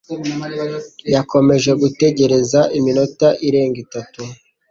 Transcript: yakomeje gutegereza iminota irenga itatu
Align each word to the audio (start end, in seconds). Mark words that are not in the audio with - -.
yakomeje 1.13 1.71
gutegereza 1.81 2.59
iminota 2.77 3.27
irenga 3.47 3.77
itatu 3.85 4.21